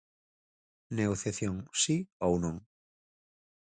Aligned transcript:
Negociación, 0.99 1.55
¿si 1.81 1.97
ou 2.25 2.33
non? 2.43 2.55